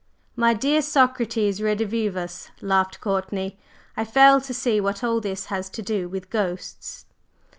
[0.35, 3.59] "My dear Socrates redivivus," laughed Courtney,
[3.95, 7.05] "I fail to see what all this has to do with ghosts."